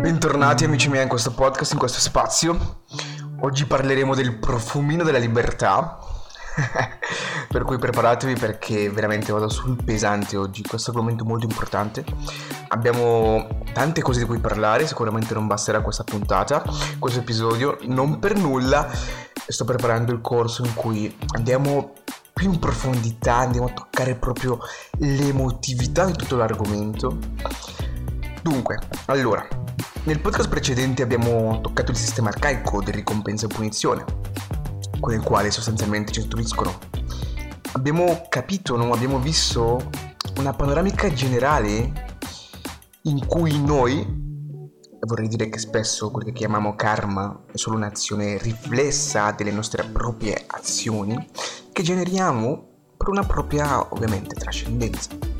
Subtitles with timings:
[0.00, 2.82] Bentornati amici miei in questo podcast, in questo spazio.
[3.42, 6.00] Oggi parleremo del profumino della libertà.
[7.48, 12.04] per cui preparatevi perché veramente vado sul pesante oggi, questo argomento molto importante.
[12.70, 16.64] Abbiamo tante cose di cui parlare, sicuramente non basterà questa puntata,
[16.98, 18.90] questo episodio, non per nulla
[19.46, 21.92] sto preparando il corso in cui andiamo
[22.32, 24.58] più in profondità, andiamo a toccare proprio
[24.98, 27.16] l'emotività di tutto l'argomento.
[28.44, 28.76] Dunque,
[29.06, 29.48] allora,
[30.02, 34.04] nel podcast precedente abbiamo toccato il sistema arcaico di ricompensa e punizione,
[35.00, 36.78] con il quale sostanzialmente ci istruiscono.
[37.72, 39.90] Abbiamo capito, non abbiamo visto
[40.36, 41.90] una panoramica generale
[43.04, 44.06] in cui noi,
[45.00, 50.44] vorrei dire che spesso quello che chiamiamo karma è solo un'azione riflessa delle nostre proprie
[50.48, 51.16] azioni
[51.72, 55.33] che generiamo per una propria, ovviamente, trascendenza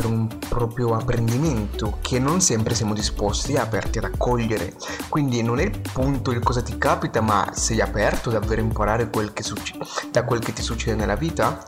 [0.00, 4.74] per un proprio apprendimento che non sempre siamo disposti aperti ad accogliere.
[5.10, 9.10] Quindi non è il punto il cosa ti capita, ma sei aperto davvero a imparare
[9.10, 9.76] quel succe-
[10.10, 11.62] da quel che ti succede nella vita?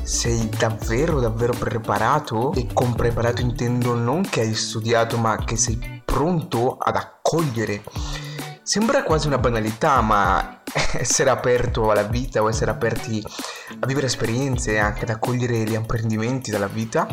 [0.00, 2.52] Sei davvero davvero preparato?
[2.52, 7.82] E con preparato intendo non che hai studiato, ma che sei pronto ad accogliere.
[8.62, 10.61] Sembra quasi una banalità, ma
[10.98, 13.22] essere aperto alla vita o essere aperti
[13.80, 17.06] a vivere esperienze e anche ad accogliere gli apprendimenti dalla vita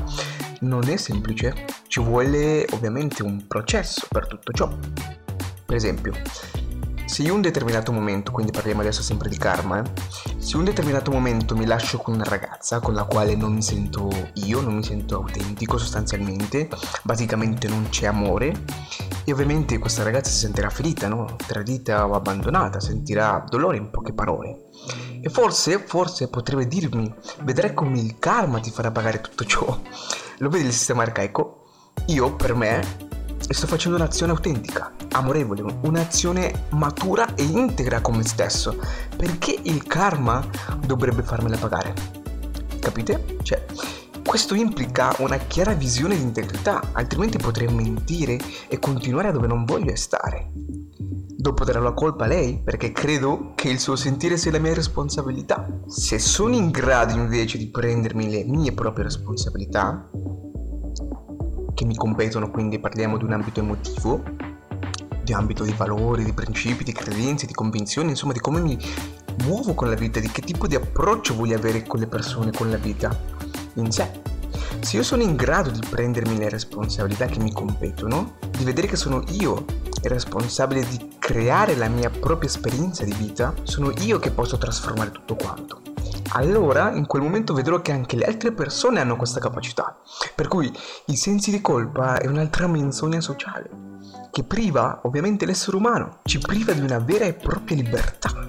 [0.61, 4.69] non è semplice, ci vuole ovviamente un processo per tutto ciò.
[5.65, 6.13] Per esempio,
[7.09, 9.83] se io un determinato momento, quindi parliamo adesso sempre di karma, eh,
[10.37, 14.09] se un determinato momento mi lascio con una ragazza con la quale non mi sento
[14.35, 16.69] io, non mi sento autentico sostanzialmente,
[17.01, 18.53] basicamente non c'è amore,
[19.25, 21.35] e ovviamente questa ragazza si sentirà ferita, no?
[21.47, 24.65] tradita o abbandonata, sentirà dolore in poche parole.
[25.19, 29.81] E forse, forse potrebbe dirmi, vedrai come il karma ti farà pagare tutto ciò.
[30.37, 31.63] Lo vedi il sistema arcaico?
[32.05, 32.85] Io, per me,
[33.49, 38.77] sto facendo un'azione autentica, amorevole, un'azione matura e integra con me stesso.
[39.15, 40.43] Perché il karma
[40.85, 41.93] dovrebbe farmela pagare?
[42.79, 43.37] Capite?
[43.43, 43.65] Cioè,
[44.25, 48.37] questo implica una chiara visione di integrità, altrimenti potrei mentire
[48.67, 50.51] e continuare dove non voglio stare.
[51.41, 54.73] Dopo darò la colpa a lei perché credo che il suo sentire sia la mia
[54.73, 55.67] responsabilità.
[55.87, 60.09] Se sono in grado invece di prendermi le mie proprie responsabilità,
[61.73, 64.21] che mi competono, quindi parliamo di un ambito emotivo,
[65.29, 68.77] di ambito di valori, di principi, di credenze, di convinzioni, insomma di come mi
[69.45, 72.71] muovo con la vita, di che tipo di approccio voglio avere con le persone, con
[72.71, 73.15] la vita
[73.75, 74.09] in sé.
[74.79, 78.95] Se io sono in grado di prendermi le responsabilità che mi competono, di vedere che
[78.95, 79.65] sono io
[80.01, 85.11] il responsabile di creare la mia propria esperienza di vita, sono io che posso trasformare
[85.11, 85.88] tutto quanto
[86.31, 89.99] allora in quel momento vedrò che anche le altre persone hanno questa capacità.
[90.35, 90.71] Per cui
[91.07, 93.69] i sensi di colpa è un'altra menzogna sociale,
[94.31, 98.47] che priva ovviamente l'essere umano, ci priva di una vera e propria libertà.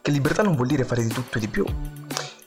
[0.00, 1.64] Che libertà non vuol dire fare di tutto e di più.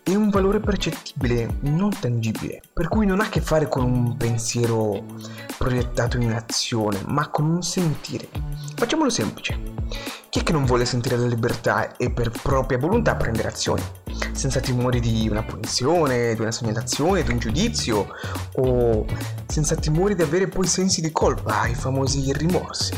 [0.04, 4.16] È un valore percettibile, non tangibile, per cui non ha a che fare con un
[4.16, 5.04] pensiero
[5.58, 8.30] proiettato in azione, ma con un sentire.
[8.76, 9.60] Facciamolo semplice.
[10.30, 13.84] Chi è che non vuole sentire la libertà e per propria volontà prendere azioni?
[14.38, 18.08] senza timore di una punizione, di una segnalazione, di un giudizio
[18.54, 19.06] o
[19.48, 22.94] senza timore di avere poi sensi di colpa, i famosi rimorsi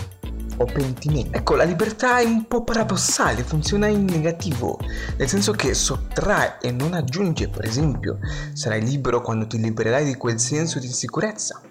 [0.58, 1.30] o pentimenti.
[1.32, 4.78] Ecco, la libertà è un po' paradossale, funziona in negativo,
[5.18, 8.20] nel senso che sottrae e non aggiunge, per esempio,
[8.54, 11.62] sarai libero quando ti libererai di quel senso di insicurezza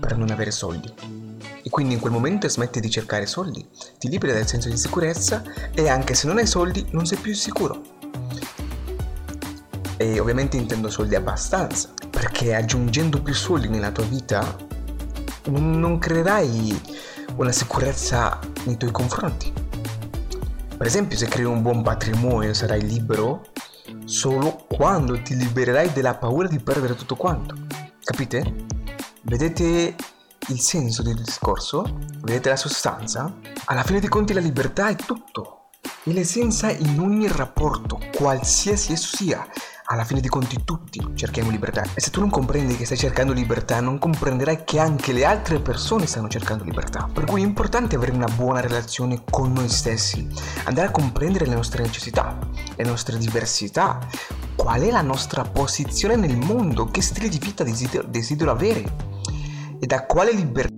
[0.00, 1.13] per non avere soldi.
[1.74, 3.68] Quindi in quel momento smetti di cercare soldi,
[3.98, 5.42] ti liberi dal senso di insicurezza
[5.74, 7.82] e anche se non hai soldi non sei più sicuro.
[9.96, 14.56] E ovviamente intendo soldi abbastanza, perché aggiungendo più soldi nella tua vita
[15.46, 16.80] non creerai
[17.38, 19.52] una sicurezza nei tuoi confronti.
[20.76, 23.46] Per esempio, se crei un buon patrimonio sarai libero
[24.04, 27.56] solo quando ti libererai della paura di perdere tutto quanto.
[28.04, 28.62] Capite?
[29.22, 29.96] Vedete
[30.48, 32.00] il senso del discorso?
[32.20, 33.32] Vedete la sostanza?
[33.66, 35.70] Alla fine dei conti la libertà è tutto.
[36.02, 39.46] È l'essenza in ogni rapporto, qualsiasi esso sia
[39.86, 41.82] alla fine dei conti tutti cerchiamo libertà.
[41.94, 45.60] E se tu non comprendi che stai cercando libertà, non comprenderai che anche le altre
[45.60, 47.08] persone stanno cercando libertà.
[47.12, 50.26] Per cui è importante avere una buona relazione con noi stessi,
[50.64, 52.38] andare a comprendere le nostre necessità,
[52.76, 53.98] le nostre diversità,
[54.56, 59.12] qual è la nostra posizione nel mondo, che stile di vita desidero, desidero avere
[59.84, 60.73] e da quale libertà